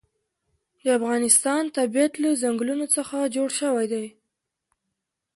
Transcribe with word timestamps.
د 0.83 0.85
افغانستان 0.99 1.63
طبیعت 1.77 2.13
له 2.23 2.29
ځنګلونه 2.43 2.85
څخه 2.95 3.31
جوړ 3.35 3.49
شوی 3.59 3.85
دی. 3.93 4.05